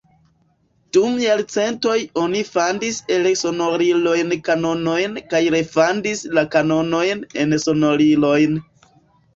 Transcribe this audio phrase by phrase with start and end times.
[0.95, 4.17] Dum jarcentoj oni fandis el sonoriloj
[4.49, 8.61] kanonojn kaj refandis la kanonojn en sonorilojn.